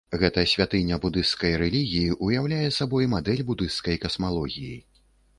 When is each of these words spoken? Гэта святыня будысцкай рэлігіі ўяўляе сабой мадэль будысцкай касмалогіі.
Гэта 0.21 0.43
святыня 0.51 0.95
будысцкай 1.01 1.51
рэлігіі 1.61 2.15
ўяўляе 2.27 2.69
сабой 2.77 3.07
мадэль 3.13 3.43
будысцкай 3.49 3.99
касмалогіі. 4.07 4.73